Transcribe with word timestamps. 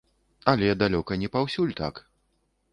Але 0.53 0.69
далёка 0.81 1.19
не 1.25 1.31
паўсюль 1.37 1.77
так. 1.83 2.05